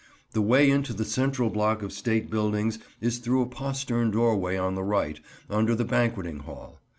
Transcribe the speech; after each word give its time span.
The 0.31 0.41
way 0.41 0.67
into 0.67 0.93
the 0.93 1.05
central 1.05 1.51
block 1.51 1.83
of 1.83 1.93
State 1.93 2.31
buildings 2.31 2.79
is 3.01 3.19
through 3.19 3.43
a 3.43 3.45
postern 3.45 4.09
doorway 4.09 4.57
on 4.57 4.73
the 4.73 4.81
right, 4.83 5.19
under 5.47 5.75
the 5.75 5.85
Banqueting 5.85 6.39
Hall. 6.39 6.79